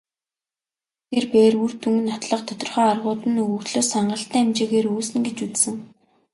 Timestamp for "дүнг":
1.81-1.99